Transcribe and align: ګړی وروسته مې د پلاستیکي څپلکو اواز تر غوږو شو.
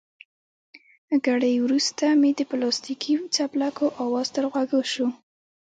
ګړی 1.25 1.53
وروسته 1.65 2.05
مې 2.21 2.31
د 2.37 2.41
پلاستیکي 2.49 3.13
څپلکو 3.35 3.85
اواز 4.03 4.27
تر 4.35 4.45
غوږو 4.51 4.81
شو. 4.93 5.07